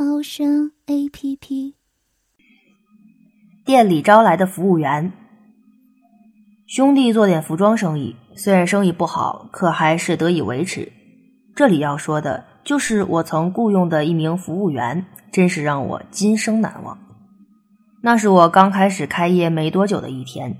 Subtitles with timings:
[0.00, 1.74] 猫声 A P P。
[3.64, 5.12] 店里招来的服务员，
[6.68, 10.92] 兄弟做点服装生意，虽然生意不好，可还是得以维持。
[11.56, 16.96] 这里要说的就是我曾雇佣的一名服务员，真是让我今生难忘。
[18.00, 20.58] 那是我刚开始开业没多久的一天，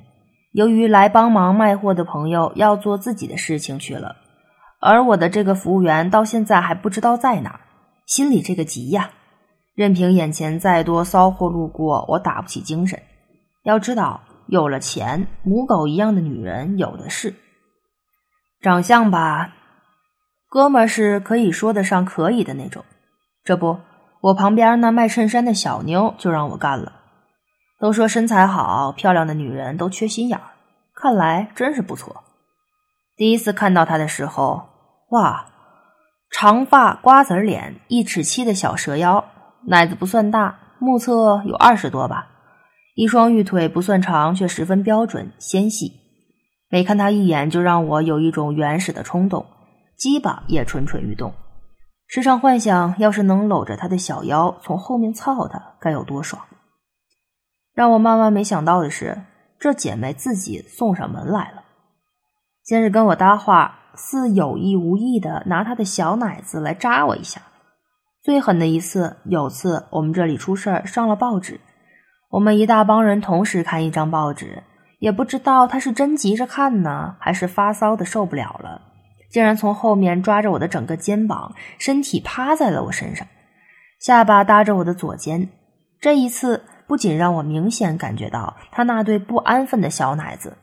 [0.50, 4.16] 由于来帮忙卖货的朋友要做自己的事情去了。
[4.80, 7.60] 而我的这个服务员到现在还不知道在哪儿，
[8.04, 9.10] 心里这个急呀！
[9.78, 13.00] 任凭眼前再多骚货路过，我打不起精神。
[13.62, 17.32] 要知道，有了钱，母狗一样的女人有的是。
[18.60, 19.54] 长相吧，
[20.48, 22.84] 哥们儿是可以说得上可以的那种。
[23.44, 23.78] 这不，
[24.20, 26.94] 我旁边那卖衬衫的小妞就让我干了。
[27.78, 30.42] 都说身材好、漂亮的女人都缺心眼儿，
[30.92, 32.24] 看来真是不错。
[33.16, 34.70] 第一次看到她的时候，
[35.10, 35.46] 哇，
[36.32, 39.24] 长发瓜子脸，一尺七的小蛇腰，
[39.66, 42.28] 奶子不算大，目测有二十多吧。
[42.94, 45.92] 一双玉腿不算长，却十分标准纤细。
[46.70, 49.46] 每看她一眼，就让我有一种原始的冲动，
[49.96, 51.32] 鸡巴也蠢蠢欲动。
[52.06, 56.42] 时常幻想，要是能搂着她的小腰，从后面操她，该有多爽。
[57.74, 59.22] 让我万万没想到的是，
[59.60, 61.62] 这姐妹自己送上门来了。
[62.64, 67.40] 先是跟我搭话，似有意无意的拿她的小奶子来扎我一下。
[68.22, 71.60] 最狠的一次，有次我们这里出事儿，上了报纸，
[72.30, 74.62] 我们一大帮人同时看一张报纸，
[74.98, 78.82] 也不知道他是真急着看呢，还是发骚的受不了了，
[79.30, 83.26] 竟然从后面抓着我的整个肩膀，身体趴在了我身上，
[84.00, 85.48] 下巴搭着我的左肩。
[86.00, 90.56] 这一次不仅让我明显感觉到他那对不安分的小奶子，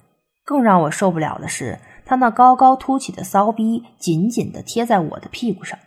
[0.45, 1.79] 更让我受不了的是。
[2.05, 5.79] 他那高高凸起的骚逼紧紧的贴在我的屁股上，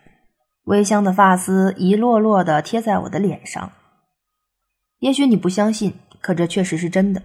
[0.69, 3.73] 微香的发丝一落落的贴在我的脸上。
[4.99, 7.23] 也许你不相信，可这确实是真的。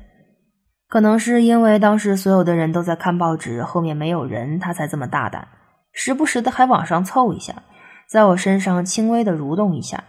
[0.88, 5.46] 可能是因为当时所有的人都在看报纸，后面没有人，他才这么大胆，
[5.92, 7.64] 时不时的还往上凑一下，
[8.08, 10.06] 在我身上轻微的蠕动一下。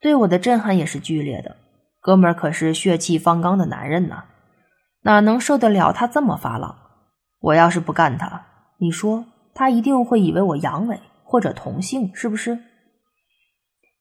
[0.00, 1.56] 对我的震撼也是剧烈的。
[2.00, 4.22] 哥们儿可是血气方刚的男人呐，
[5.02, 6.76] 哪能受得了他这么发浪？
[7.40, 8.46] 我要是不干他，
[8.78, 12.58] 你说他一定会以为我阳痿或者同性，是不是？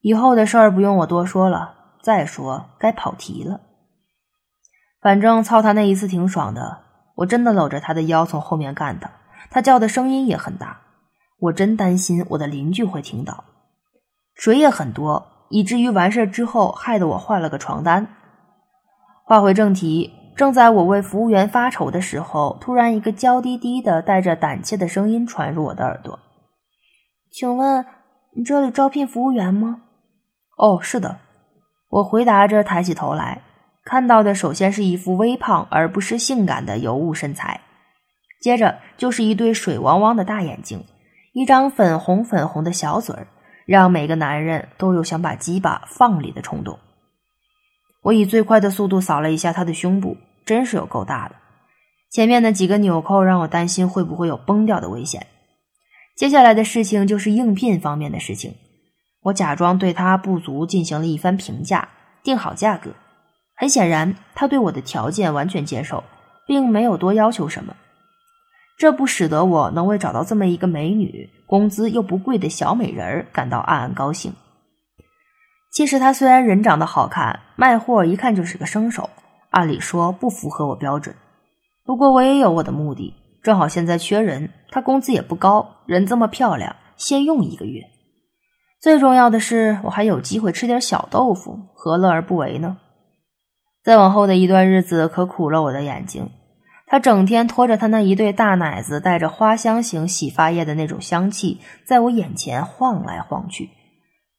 [0.02, 1.74] 以后的事儿不用我多说了。
[2.04, 3.62] 再说该跑题了。
[5.02, 6.84] 反正操他那一次挺爽的，
[7.16, 9.10] 我真的搂着他的腰从后面干的，
[9.50, 10.82] 他叫的声音也很大，
[11.40, 13.46] 我真担心我的邻居会听到。
[14.36, 18.08] 水也很多，以至于完事之后害得我换了个床单。
[19.24, 20.14] 话回正题。
[20.36, 26.20] 正在我为服务员发愁的时候，突然一个娇滴滴的、带着胆怯的声音传入我的耳朵
[27.38, 27.86] ：“请问
[28.32, 29.82] 你这里招聘服务员吗
[30.56, 31.18] ？”“哦，是的。”
[31.92, 33.42] 我回答着，抬起头来，
[33.84, 37.60] 看到的首先是一副微胖而不失性感的尤物身材，
[38.42, 40.86] 接着就是一对水汪汪的大眼睛，
[41.34, 43.28] 一张粉红粉红的小嘴儿，
[43.66, 46.80] 让每个男人都有想把鸡巴放里的冲动。
[48.04, 51.36] 我以最快的速度扫了一下他的胸部，真是有够大的。
[52.10, 55.28] 前面的几个纽扣让我担心会不会有崩掉的危险。
[56.16, 58.54] 接下来的事情就是应聘方面的事情。
[59.22, 61.90] 我假装对他不足进行了一番评价，
[62.24, 62.92] 定好价格。
[63.58, 66.04] 很显然，他对我的条件完全接受，
[66.48, 67.76] 并没有多要求什么。
[68.78, 74.34] 这不使得我能为找到这么一个美女、工资又不贵的小美人儿感到暗暗高兴。
[75.72, 79.10] 其实他虽然人长得好看，卖货一看就是个生手，
[79.50, 81.16] 按理说不符合我标准。
[81.86, 83.14] 不过我也有我的目的，
[83.46, 87.84] 正好现在缺人，他工资也不高，人这么漂亮，先用一个月。
[88.82, 92.78] 最重要的是，我还有机会吃点小豆腐，何乐而不为呢？
[93.84, 96.32] 再往后的一段日子可苦了我的眼睛，
[96.88, 103.70] 他整天拖着他那一对大奶子，带着花香型洗发液的那种香气，在我眼前晃来晃去。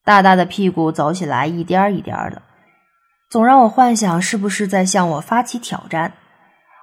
[0.04, 2.42] 大大的屁股走起来一颠一颠的，
[3.30, 6.14] 总让我幻想是不是在向我发起挑战。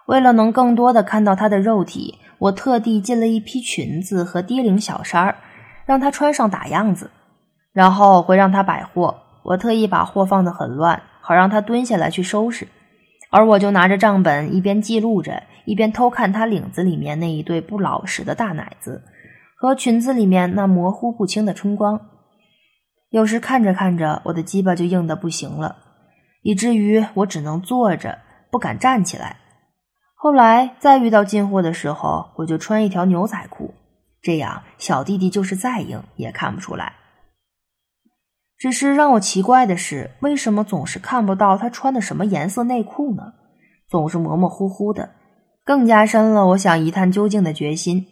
[0.07, 5.35] 为了能更多的看到她的肉体，我特地进了一批裙子和低领小衫儿，
[5.85, 7.09] 让她穿上打样子，
[7.71, 12.67] 然后会让她摆货，我特意把货放得很乱，好让他蹲下来去收拾，
[13.29, 19.03] 而我就拿着账本，一边记录着，一边偷看他领子里面那一对不老实的大奶子
[19.55, 21.99] 和裙子里面那模糊不清的春光。
[23.09, 25.77] 有时看着看着，我的鸡巴就硬得不行了，
[26.41, 28.17] 以至于我只能坐着，
[28.51, 29.37] 不敢站起来。
[30.23, 33.73] 后来再遇到进货的时候，我就穿一条牛仔裤，
[34.21, 36.93] 这样小弟弟就是再硬也看不出来。
[38.57, 43.33] 只是让我奇怪的是，为什么总是看不到他穿的什么颜色内裤呢？
[43.89, 45.09] 总是模模糊糊的，
[45.65, 48.05] 更加深了我想一探究竟的决心。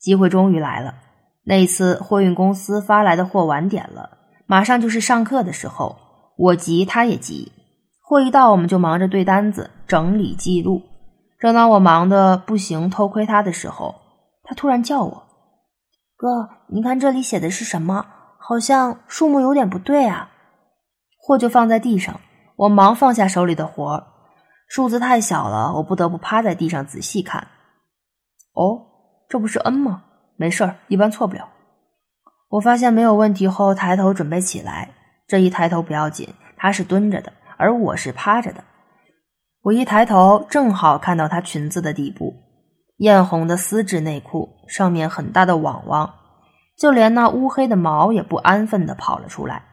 [0.00, 0.94] 机会终于来了，
[1.44, 4.08] 那次货运公司发来的货晚点了，
[4.46, 5.94] 马上就是上课的时候，
[6.38, 7.52] 我急他也急，
[8.00, 10.80] 货一到我们就忙着对单子、整理记录。
[11.44, 13.96] 正当我忙得不行，偷窥他的时候，
[14.44, 15.24] 他突然叫我
[16.16, 18.06] ：“哥，你看这里写的是什么？”
[18.40, 20.30] 好像数目有点不对啊！
[21.18, 22.18] 货就放在地上，
[22.56, 24.06] 我忙放下手里的活儿，
[24.68, 27.48] 数字太小了，我不得不趴在地上仔细看。
[28.54, 28.80] 哦，
[29.28, 30.04] 这不是 N 吗？
[30.36, 31.50] 没事儿，一般错不了。
[32.48, 34.94] 我发现没有问题后，抬头准备起来。
[35.26, 38.64] 这一抬头不要紧，他是蹲着的，而我是趴着的。
[39.64, 42.34] 我一抬头，正好看到她裙子的底部，
[42.98, 46.14] 艳红的丝质内裤，上面很大的网网。
[46.76, 49.64] 就连那乌黑的毛也不安分的跑了出来，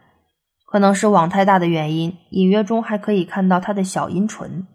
[0.65, 4.65] 可能是网太大的原因，隐约中还可以看到她的小阴唇。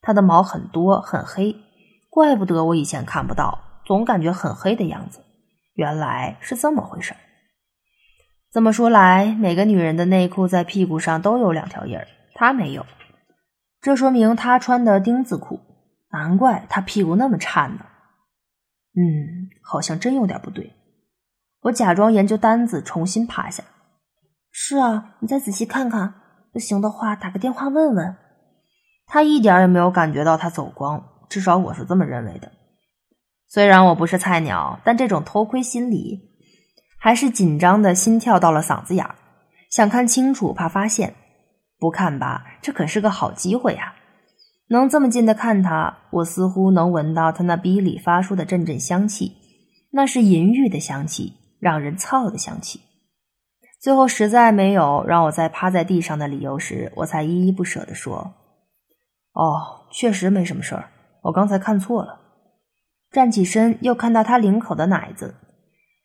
[0.00, 1.54] 她的毛很多很黑，
[2.08, 5.22] 怪不得我以前看不到，总感觉很黑的样子。
[5.74, 7.14] 原来是这么回事。
[8.50, 12.86] 这么说来，每个女人的内裤在屁股上都有两条印儿，她没有，
[13.80, 15.60] 这说明他穿的丁字裤，
[16.12, 17.86] 难怪他屁股那么颤呢。
[18.94, 20.72] 嗯，好像真有点不对。
[21.62, 23.62] 我假装研究单子，重新趴下。
[24.50, 26.14] 是啊，你再仔细看看，
[26.52, 28.16] 不行的话打个电话问问。
[29.06, 32.50] 他一点也没有感觉到他走光，至少我是这么认为的。
[33.48, 36.20] 虽然我不是菜鸟，但这种偷窥心理
[36.98, 39.14] 还是紧张的心跳到了嗓子眼儿，
[39.70, 41.14] 想看清楚，怕发现。
[41.80, 43.94] 不看吧，这可是个好机会呀！
[44.68, 49.32] 能这么近的看他，我似乎能闻到他那逼里发出的阵阵香气，
[49.92, 51.38] 那是淫欲的香气。
[51.60, 52.80] 让人操的香气。
[53.82, 58.32] 最后实在没有让我再趴在地上的理由时，我才依依不舍地说
[59.36, 60.88] ：“哦，确实没什么事儿，
[61.24, 62.18] 我刚才看错了。”
[63.12, 65.34] 站起身，又看到他领口的奶子，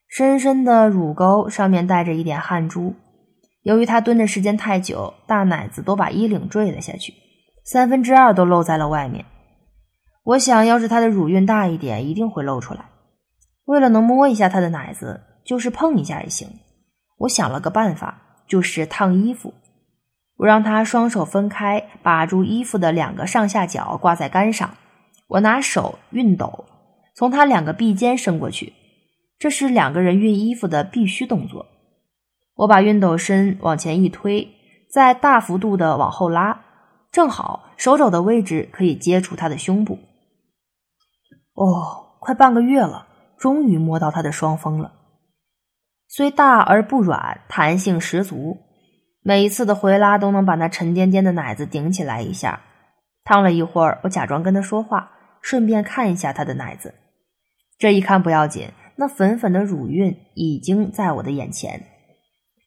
[0.09, 2.95] 深深的乳沟上面带着一点汗珠。
[3.65, 7.13] 由于他蹲的时间太久，大奶子都把衣领坠了下去，
[7.65, 9.25] 三分之二都露在了外面。
[10.23, 12.85] 我想要是他的乳晕大一点，一定会露出来。
[13.65, 15.21] 为了能摸一下他的奶子。
[15.45, 16.49] 就是碰一下也行。
[17.19, 19.53] 我想了个办法，就是烫衣服。
[20.37, 24.75] 我让他双手分开，把住衣服的两个上下角挂在杆上。
[25.27, 26.65] 我拿手熨斗，
[27.15, 28.73] 从他两个臂间伸过去，
[29.37, 31.67] 这是两个人熨衣服的必须动作。
[32.55, 34.49] 我把熨斗身往前一推，
[34.89, 36.61] 再大幅度的往后拉，
[37.11, 39.99] 正好手肘的位置可以接触他的胸部。
[41.53, 43.07] 哦，快半个月了，
[43.37, 44.93] 终于摸到他的双峰了。
[46.07, 48.57] 虽大而不软，弹性十足。
[49.21, 52.61] 每一次的回拉都能把那沉甸甸的奶子顶起来一下。
[53.23, 56.93] 烫了一会儿，我假装跟他说话，顺便看一下他的奶子。
[57.77, 61.83] 这一看不要紧，那粉粉的乳晕已经在我的眼前。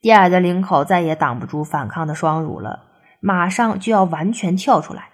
[0.00, 2.84] 低矮的领口再也挡不住反抗的双乳了，
[3.20, 5.10] 马上就要完全跳出来。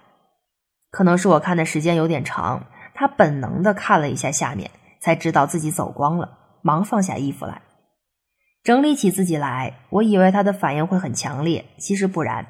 [0.91, 4.69] 可能是我看的时间有点长，他本能的看了一下下面，
[5.01, 7.61] 才知道自己走光了，忙放下衣服来。
[8.63, 12.45] 整理起自己来，我以为他的反应会很强烈，其实不然。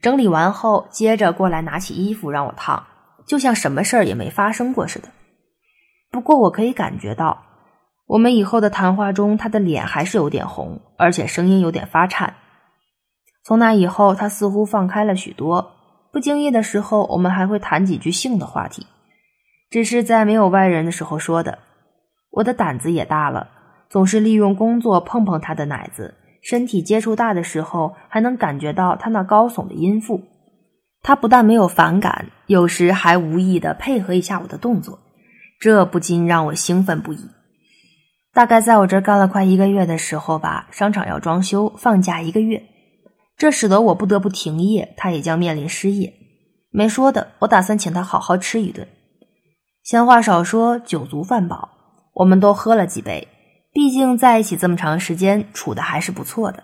[0.00, 2.86] 整理完后，接着过来拿起衣服让我烫，
[3.26, 5.08] 就像什么事儿也没发生过似的。
[6.10, 7.42] 不过我可以感觉到，
[8.12, 12.34] 我们以后的谈话中，他的脸还是有点红，而且声音有点发颤。
[13.42, 15.72] 从那以后，他似乎放开了许多。
[16.12, 18.86] 不经意的时候，我们还会谈几句性的话题，
[19.70, 21.60] 只是在没有外人的时候说的。
[22.32, 23.48] 我的胆子也大了。
[23.88, 30.20] 总是利用工作碰碰他的奶子，身体接触大的时候，还能感觉到他那高耸的阴腹。
[31.02, 34.98] 他不但没有反感，有时还无意的配合一下我的动作，
[35.58, 37.30] 这不禁让我兴奋不已。
[38.34, 42.62] 大概在我这干了快一个月的时候吧，商场要装修，放假一个月，
[43.36, 46.14] 这使得我不得不停业，他也将面临失业。
[46.70, 48.88] 没说的，我打算请他好好吃一顿。
[49.82, 51.68] 闲话少说，酒足饭饱，
[52.14, 53.28] 我们都喝了几杯。
[53.74, 56.62] 毕竟在一起这么长时间，处的还是不错的。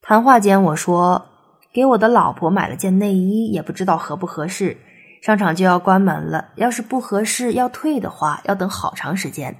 [0.00, 1.26] 谈话间，我说
[1.74, 4.78] ：“给我的老婆买了件内衣，也不知道合不合适。
[5.22, 9.54] 商场就要关门了，要是不合适要退的话，要等好长时间。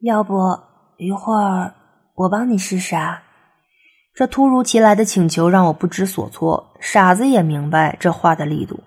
[0.00, 0.58] 要不
[0.96, 1.74] 一会儿
[2.14, 3.22] 我帮你试试啊？”
[4.14, 8.80] 这突如其来的请求让我不知所措，傻子也明白这话的力度。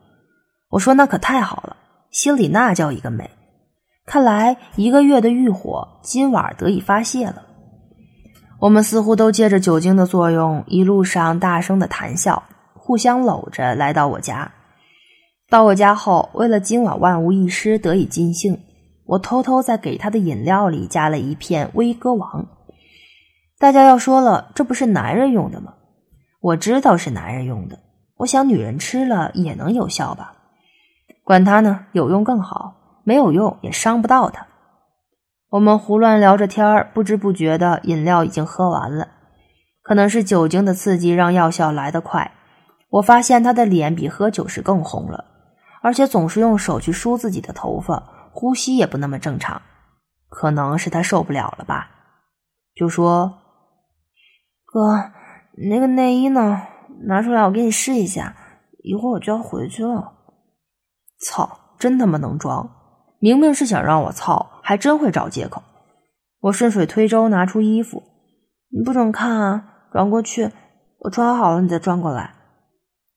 [0.69, 1.77] 我说：“那可太好了，
[2.09, 3.29] 心里那叫一个美。
[4.05, 7.43] 看来一个月的欲火今晚得以发泄了。”
[8.59, 14.51] 我们似乎都借着酒精的作用，一路上大声的谈笑，互相搂着来到我家。
[15.49, 18.59] 到我家后，为了今晚万无一失，得以尽兴，
[19.11, 22.47] 我偷偷在给他的饮料里加了一片威哥王。
[23.59, 25.73] 大家要说了，这不是男人用的吗？
[26.39, 27.77] 我知道是男人用的，
[28.19, 30.35] 我想女人吃了也能有效吧？
[31.25, 34.47] 管他呢，有用更好，没有用也伤不到他。
[35.49, 39.09] 我们胡乱聊着天儿，不知不觉的饮料已经喝完了。
[39.83, 42.31] 可能是酒精的刺激让药效来得快，
[42.89, 45.25] 我发现他的脸比喝酒时更红了，
[45.81, 48.01] 而且总是用手去梳自己的头发，
[48.33, 49.61] 呼吸也不那么正常。
[50.29, 51.89] 可能是他受不了了吧？
[52.75, 53.39] 就说
[54.65, 55.11] ：“哥，
[55.69, 56.61] 那个内衣呢？
[57.03, 58.35] 拿出来，我给你试一下。
[58.83, 60.13] 一会儿我就要回去了。”
[61.19, 62.69] 操，真他妈能装！
[63.19, 64.47] 明明是想让我操。
[64.63, 65.61] 还真会找借口。
[66.39, 68.01] 我顺水推舟拿出衣服，
[68.69, 69.65] 你不准看啊！
[69.91, 70.49] 转过去，
[70.99, 72.35] 我穿好了你再转过来。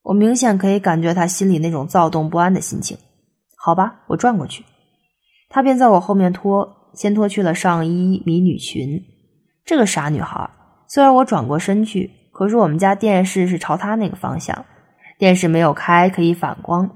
[0.02, 2.98] 我明显可以感觉他心里那种躁动不安的心情。
[3.56, 4.64] 好吧，我转过去，
[5.54, 9.00] 他便在我后面脱，先脱去了上衣、迷你裙。
[9.64, 10.50] 这个傻女孩，
[10.88, 14.64] 虽然我转过身去，可是我们家电视是朝他那个方向，
[15.16, 16.90] 电视没有开，可以反光，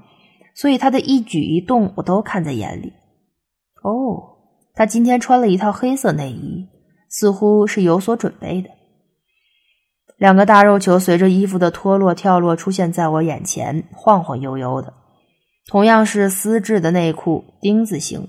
[0.53, 2.91] 所以他的一举一动我都看在眼里。
[3.81, 4.35] 哦。
[4.75, 6.67] 他今天穿了一套黑色内衣，
[7.07, 8.69] 似乎是有所准备的。
[10.17, 14.93] 两个大肉球随着衣服的脱落跳落出现在我眼前，晃晃悠悠的。
[15.65, 18.27] 同样是丝质的内裤，丁字形。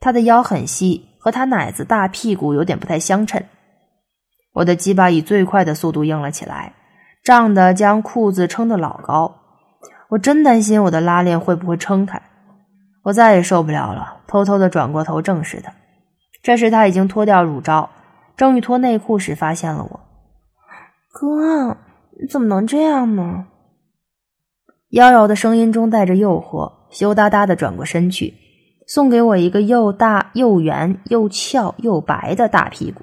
[0.00, 3.42] 他的腰很细，和他奶子大屁股有点不太相称。
[4.54, 6.72] 我的鸡巴以最快的速度硬了起来，
[7.22, 9.36] 胀得将裤子撑得老高。
[10.08, 12.20] 我真担心我的拉链会不会撑开。
[13.02, 15.72] 我再也受不了了，偷偷的转过头正视他。
[16.42, 17.90] 这时他已经脱掉乳罩，
[18.36, 20.00] 正欲脱内裤时发现了我。
[21.12, 21.76] 哥，
[22.20, 23.46] 你怎么能这样呢？
[24.90, 28.34] 妖娆的声音中带着诱惑，羞答答的转过身去，
[28.92, 33.02] 送给我一个又大又圆又翘又白的大屁股。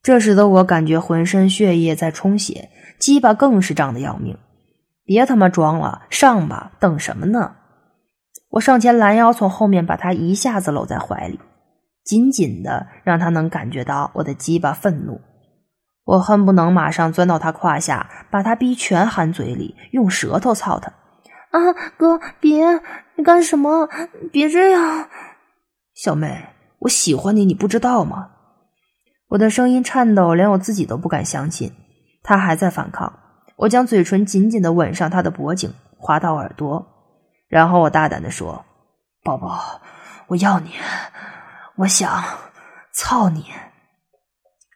[0.00, 4.38] 这使得我感觉浑身血液在充血，鸡巴更是胀得要命。
[5.04, 6.70] 别他妈装了，上吧！
[6.78, 7.56] 等什么呢？
[8.50, 11.40] 我上前拦腰，从后面把他一下子搂在怀里，
[12.04, 15.20] 紧紧的，让他能感觉到我的鸡巴愤怒。
[16.04, 20.92] 我恨不能马上钻到他胯下，把他逼全含嘴里，用舌头操他。
[21.50, 22.80] 啊，哥，别！
[23.16, 23.88] 你干什么？
[24.32, 25.08] 别这样！
[25.94, 28.30] 小妹，我喜欢你，你不知道吗？
[29.28, 31.72] 我的声音颤抖，连我自己都不敢相信。
[32.22, 33.12] 他还在反抗。
[33.56, 36.86] 我将嘴唇紧紧的吻上他的脖颈，滑到耳朵。
[37.48, 38.64] 然后我大胆的说
[39.22, 39.80] ：“宝宝，
[40.28, 40.70] 我要你，
[41.76, 42.22] 我想
[42.92, 43.44] 操你。”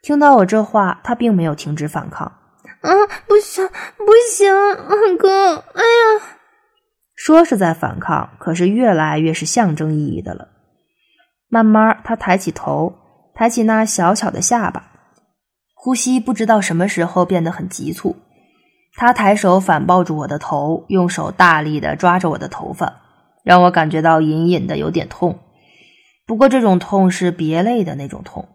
[0.02, 2.26] 听到我这话，他并没有停止反抗。
[2.82, 2.90] 啊，
[3.26, 3.66] 不行，
[3.96, 4.52] 不行，
[5.16, 6.38] 哥，哎呀！
[7.24, 10.48] 说是在反抗，可是越来越是象征意义的了。
[11.48, 12.96] 慢慢，他抬起头，
[13.34, 14.90] 抬起那小巧的下巴，
[15.72, 18.14] 呼吸不知道什么时候变得很急促。
[18.96, 23.00] 他抬手反抱住我的头，用手大力的抓着我的头发，
[23.42, 25.38] 让我感觉到隐隐的有点痛。
[26.26, 28.46] 不过这种痛是别类的那种痛。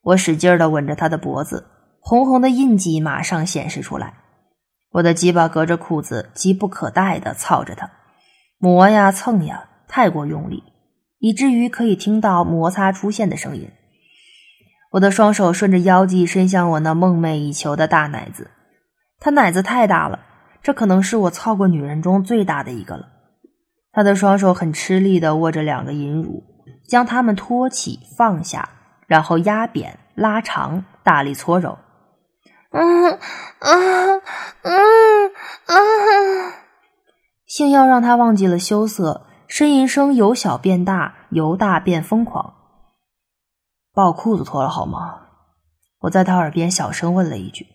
[0.00, 1.66] 我使劲的吻着他的脖子，
[2.00, 4.14] 红红的印记马上显示出来。
[4.92, 7.90] 我的鸡巴隔着裤子，急不可待的操着他，
[8.66, 10.64] 磨呀蹭呀，太过用力，
[11.20, 13.70] 以至于可以听到摩擦出现的声音。
[14.90, 18.50] 我的双手顺着腰际伸向我那梦寐以求的大奶子。
[19.20, 20.18] 他奶子太大了，
[20.64, 23.06] 这可能是我操过女人中最大的一个了。
[23.92, 26.42] 他的双手很吃力的握着两个银乳，
[26.88, 28.68] 将它们托起放下，
[29.06, 31.78] 然后压扁拉长，大力搓揉。
[32.72, 33.20] 嗯啊
[34.62, 35.30] 嗯
[35.66, 36.65] 啊！
[37.46, 42.54] 性药让他忘记了羞涩，呻吟声由小变大，由大变疯狂。
[43.94, 45.20] 把我裤子脱了好吗？
[46.00, 47.66] 我在他耳边小声问了一句。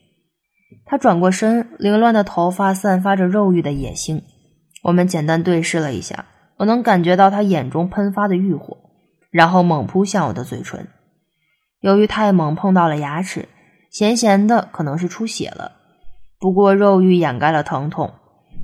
[0.86, 4.22] 他转过身，凌乱的头发散发着肉欲的野性。
[4.84, 6.26] 我们简单对视了一下，
[6.58, 8.78] 我能感觉到他眼中喷发的欲火，
[9.32, 10.90] 然后猛扑向我的嘴唇。
[11.80, 13.48] 由于太猛碰到了牙齿，
[13.90, 15.72] 咸咸的，可能是出血了。
[16.40, 18.14] 不过肉欲掩盖了疼痛，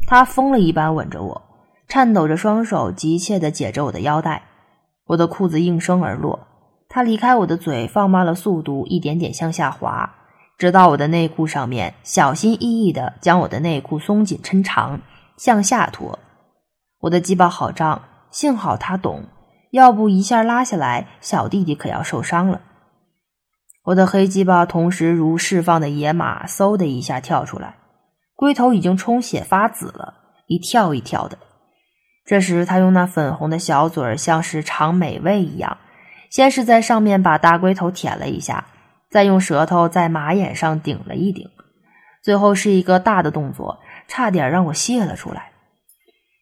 [0.08, 1.42] 他疯了一般吻着我，
[1.90, 4.42] 颤抖着双手，急切地解着我的腰带。
[5.08, 6.48] 我的裤子应声而落，
[6.88, 10.16] 他离开我的嘴，放慢了速度，一点点向下滑，
[10.58, 15.02] 直到我的内裤上面，小心翼翼地将我的内裤松紧抻长，
[15.36, 16.18] 向下拖。
[17.02, 19.26] 我的鸡巴好胀，幸好他懂，
[19.72, 22.62] 要不一下拉下来，小弟弟可要受伤了。
[23.84, 27.76] 我的黑鸡巴同时如释放的野马，嗖的一下跳出来，
[28.38, 30.13] 龟头已经充血发紫了，
[30.46, 31.39] 一跳一跳的。
[32.24, 35.79] 这时，他用那粉红的小嘴儿，像是尝美味一样，
[36.29, 38.67] 先是在上面把大龟头舔了一下，
[39.10, 41.50] 再用舌头在马眼上顶了一顶，
[42.22, 45.51] 最后是一个大的动作，差点让我泄了出来。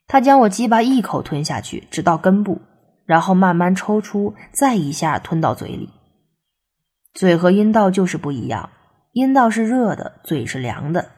[0.06, 2.62] 他将我鸡巴一口吞下去，直到根部，
[3.06, 5.90] 然后慢慢抽出，再一下吞到嘴里。
[7.14, 8.70] 嘴和阴道就是不一样，
[9.14, 11.12] 阴道是热的，嘴是凉的。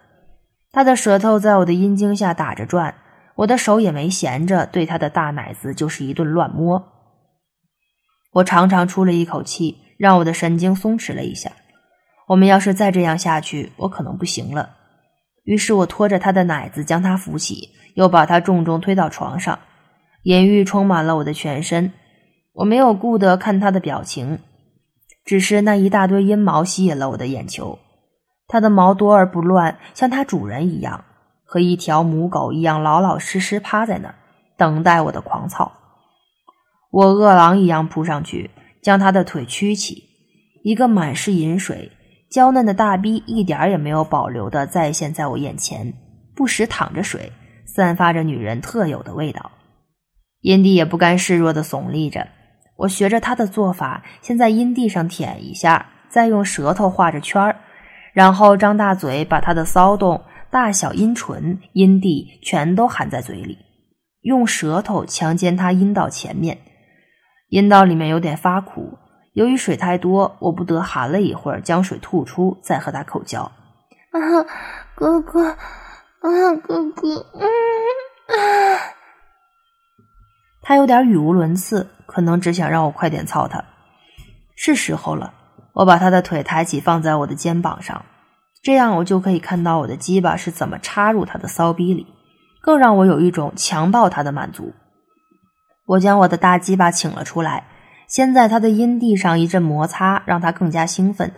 [0.77, 2.93] 他的舌头在我的阴茎下打着转，
[3.33, 6.83] 我的手也没闲着，对他的大奶子就是一顿乱摸。
[8.31, 11.51] 我长长出了一口气，让我的神经松弛了一下。
[12.27, 14.75] 我们要是再这样下去，我可能不行了。
[15.45, 19.57] 于是我拖着他的奶子将他扶起，又把他重重推到床上，
[20.21, 21.91] 淫欲充满了我的全身。
[22.53, 24.37] 我没有顾得看他的表情。
[25.25, 27.79] 只是那一大堆阴毛吸引了我的眼球，
[28.47, 31.03] 它的毛多而不乱，像它主人一样，
[31.45, 34.15] 和一条母狗一样老老实实趴在那儿，
[34.55, 35.73] 等待我的狂草。
[36.89, 38.49] 我饿狼一样扑上去，
[38.81, 40.03] 将它的腿屈起，
[40.63, 41.91] 一个满是饮水、
[42.31, 45.93] 娇嫩的大逼一点也没有保留的再现在我眼前，
[46.33, 47.33] 不时淌着水，
[47.65, 49.51] 散发着女人特有的味道。
[50.41, 52.25] 阴蒂也不甘示弱的耸立着。
[52.77, 57.59] 我学着他的做法，先在阴蒂上舔一下，再用舌头画着圈儿，
[58.17, 63.59] 然后张大嘴把他的骚动、大小阴唇、阴蒂全都含在嘴里，
[64.21, 66.57] 用舌头强奸他阴道前面。
[67.49, 68.97] 阴道里面有点发苦，
[69.33, 73.43] 由于水太多，我不得含了一会儿，将水吐出，再和他口交。
[73.43, 74.19] 啊，
[74.95, 77.45] 哥哥，啊，哥哥，嗯
[78.35, 78.81] 啊，
[80.63, 81.87] 他有点语无伦次。
[82.07, 83.63] 可能只想让我快点操他，
[84.55, 85.35] 是时候了。
[85.77, 88.03] 我把他的腿抬起，放在我的肩膀上，
[88.63, 92.07] 这样我就可以看到我的鸡巴是怎么插入他的骚逼里，
[92.63, 94.73] 更让我有一种强暴他的满足。
[95.85, 97.67] 我将我的大鸡巴请了出来，
[98.07, 101.31] 先在他的阴蒂上一阵摩擦，让他更加兴奋，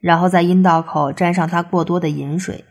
[0.00, 2.64] 然后在阴道口沾上他过多的饮水。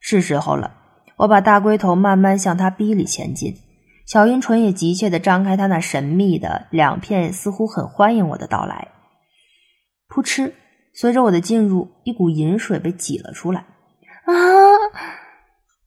[0.00, 0.74] 是时候了，
[1.16, 3.56] 我把大龟头慢慢向他逼里前进。
[4.06, 8.88] 小阴唇也急切地张开，他那神秘的两片似乎很欢迎我的到来。
[10.12, 10.52] 噗嗤，
[10.92, 13.60] 随着我的进入，一股饮水被挤了出来。
[14.26, 14.34] 啊！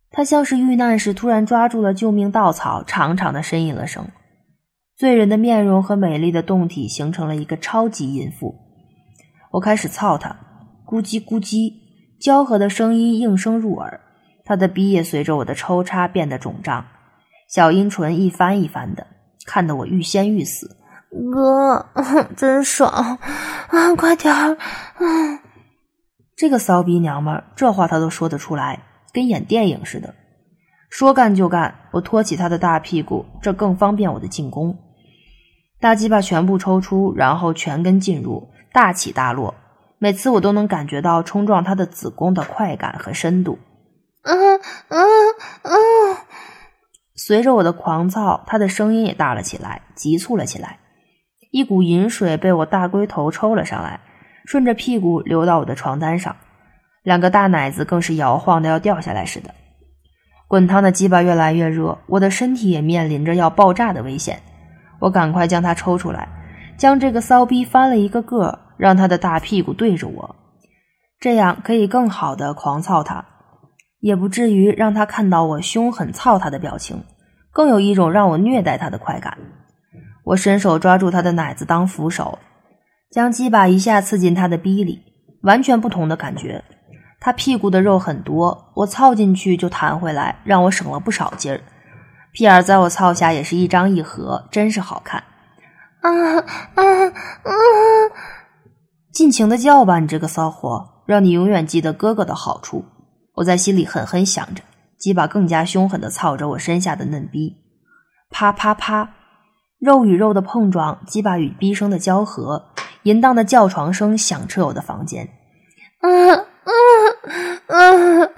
[0.09, 4.07] 他像是遇难时突然抓住了救命稻草，长长的呻吟了声。
[4.97, 8.55] 醉人的面容和美丽的胴体形成了一个超级淫妇。
[9.51, 10.35] 我开始操他，
[10.88, 11.71] 咕叽咕叽，
[12.19, 14.01] 交合的声音应声入耳。
[14.43, 16.83] 他的鼻也随着我的抽插变得肿胀。
[17.47, 19.05] 小阴唇一翻一翻的，
[19.45, 20.77] 看得我欲仙欲死。
[21.32, 21.86] 哥，
[22.36, 23.95] 真爽啊！
[23.95, 24.58] 快点儿！
[26.36, 30.13] 这个骚逼娘们儿，这话她都说得出来，跟演电影似的。
[30.89, 34.78] 说干就干，我托起她的大屁股，这更方便我的进攻。
[35.80, 39.56] 大鸡巴全部抽出，然后全根进入，大起大落。
[39.97, 43.60] 每次我都能感觉到冲撞她的子宫的快感和深度。
[44.23, 45.06] 嗯嗯
[45.63, 46.17] 嗯。
[47.15, 50.80] 随着我的狂躁，他的声音也大了起来，急促了起来。
[51.55, 54.01] 一股饮水被我大龟头抽了上来，
[54.43, 56.35] 顺着屁股流到我的床单上，
[57.01, 59.51] 两个大奶子更是摇晃的要掉下来似的。
[60.49, 64.37] 滚烫的鸡巴越来越热，我的身体也面临着要爆炸的危险。
[64.99, 66.27] 我赶快将它抽出来，
[66.75, 70.35] 将这个骚逼翻了一个个，让他的大屁股对着我，
[71.21, 73.23] 这样可以更好的狂操他。
[74.01, 77.05] 也不至于让他看到我凶狠操他的表情，
[77.53, 79.37] 更有一种让我虐待他的快感。
[80.25, 82.39] 我伸手抓住他的奶子当扶手，
[83.11, 85.01] 将鸡巴一下刺进他的逼里，
[85.43, 86.63] 完全不同的感觉。
[87.19, 91.61] 他屁股的肉很多，我操进去就弹回来，让我省了不少劲儿。
[92.33, 95.23] 屁眼在我操下也是一张一合，真是好看。
[96.01, 96.09] 啊
[96.75, 97.51] 啊啊！
[99.11, 102.83] 尽情的叫吧，你这个骚货，让你永远记得哥哥的好处。
[103.35, 104.61] 我在心里狠狠想着，
[104.99, 107.55] 鸡巴更加凶狠的操着我身下的嫩逼，
[108.29, 109.09] 啪啪啪，
[109.85, 112.65] 肉与肉的碰撞，鸡巴与逼声的交合，
[113.03, 115.29] 淫荡的叫床声响彻我的房间。
[115.99, 116.09] 啊
[117.67, 118.31] 嗯，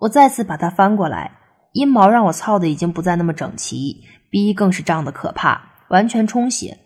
[0.00, 1.30] 我再次把它翻过来，
[1.74, 6.76] 阴毛让我操的已经不再那么整齐，逼更是胀得可怕，完全充血。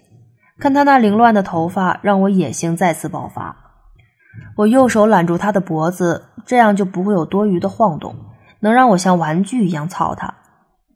[0.61, 3.57] 看他那凌乱的头发，让我野性再次爆发。
[4.59, 8.15] 我右手揽住他的脖子，这样就不会有多余的晃动，
[8.61, 10.35] 能让我像玩具一样操他。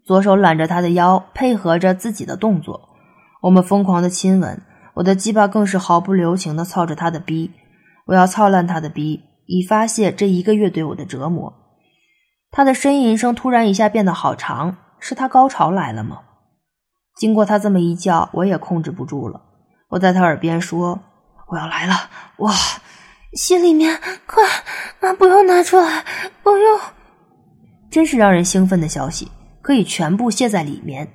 [0.07, 2.89] 左手揽着他的腰，配合着自己的动作，
[3.43, 4.63] 我们疯狂的亲吻。
[4.95, 7.51] 我的鸡巴更是毫不留情的操着他的逼，
[8.07, 11.53] 我要操烂他的逼，以发泄这一个月对我的折磨。
[12.53, 16.21] 他的呻吟声突然一下变得好长，是他高潮来了吗？
[17.17, 19.41] 经过他这么一叫，我也控制不住了。
[19.89, 21.01] 我在他耳边说
[21.51, 21.95] ：“我要来了，
[22.39, 22.55] 哇，
[23.35, 24.45] 心里面快
[25.01, 26.05] 啊，不用拿出来，
[26.43, 26.81] 不用。”
[27.91, 29.31] 真是让人兴奋的消息，
[29.67, 31.09] 可以全部卸在里面。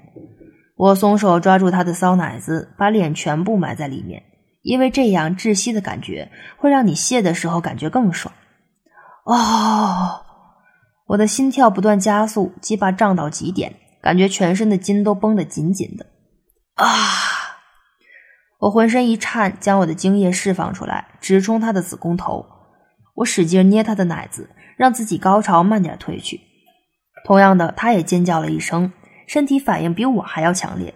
[0.75, 4.21] 我松手抓住他的骚奶子，把脸全部埋在里面，
[4.61, 8.33] 因为这样窒息的感觉会让你泄的时候感觉更爽。
[9.23, 10.19] 哦，
[11.07, 16.05] 我的心跳不断加速，鸡巴胀到极点，感觉全身的筋都绷得紧紧的。
[16.75, 16.87] 啊！
[18.59, 22.45] 我浑身一颤，将我的精液释放出来，直冲他的子宫头。
[23.15, 26.50] 我使劲捏他的奶子，让自己高潮慢点退去。
[27.23, 28.91] 同样的，他也尖叫了一声。
[29.27, 30.93] 身体反应比我还要强烈，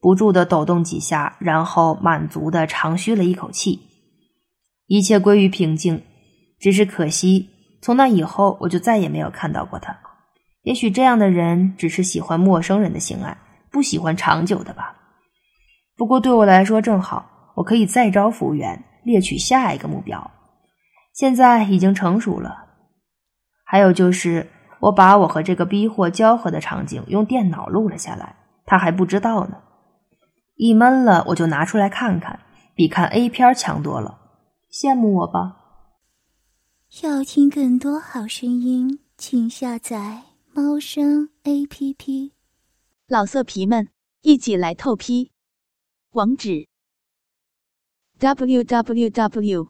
[0.00, 3.80] 不住的抖动几下，然后满足的长吁了一口气，
[4.86, 6.00] 一切归于平静。
[6.60, 7.48] 只是可惜，
[7.80, 9.98] 从那以后我就再也没有看到过他。
[10.62, 13.36] 也许这样的人只是喜欢陌生人的性爱，
[13.70, 14.94] 不喜欢长久的吧。
[15.96, 20.30] 不过对我来说正好，我可以再招服务员，猎取下一个目标。
[21.14, 22.66] 现在已经成熟了。
[23.64, 24.46] 还有就是。
[24.82, 28.34] 我把我和这个逼货交合的场景用电脑录了下来，
[28.66, 29.62] 他还不知道呢。
[30.56, 32.40] 一闷了，我就拿出来看看，
[32.74, 34.18] 比看 A 片强多了。
[34.72, 35.56] 羡慕我吧？
[37.02, 42.32] 要听更多好声音，请下载猫声 A P P。
[43.06, 43.88] 老色皮们，
[44.22, 45.30] 一起来透批！
[46.10, 46.66] 网址
[48.18, 49.68] ：w w w.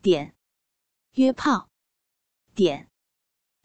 [0.00, 0.34] 点
[1.12, 1.68] 约炮
[2.54, 2.88] 点。